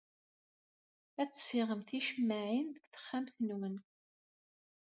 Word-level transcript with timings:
Ad 1.21 1.29
tessiɣem 1.31 1.81
ticemmaɛin 1.83 2.67
deg 2.75 2.83
texxamt-nwen. 2.93 3.75